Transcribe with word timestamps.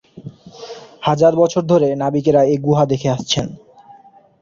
হাজার 1.01 1.33
বছর 1.35 1.63
ধরে 1.71 1.87
নাবিকেরা 1.95 2.41
এ 2.45 2.55
গুহা 2.65 2.83
দেখে 2.91 3.09
আসছেন। 3.09 3.47